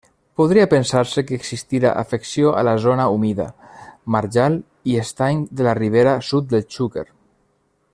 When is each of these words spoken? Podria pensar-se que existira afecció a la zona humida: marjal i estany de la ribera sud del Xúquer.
Podria 0.39 0.67
pensar-se 0.69 1.23
que 1.31 1.37
existira 1.41 1.91
afecció 2.05 2.55
a 2.61 2.63
la 2.69 2.73
zona 2.87 3.07
humida: 3.17 3.47
marjal 4.17 4.59
i 4.95 4.99
estany 5.07 5.45
de 5.61 5.69
la 5.69 5.77
ribera 5.85 6.19
sud 6.33 6.53
del 6.57 6.69
Xúquer. 6.79 7.11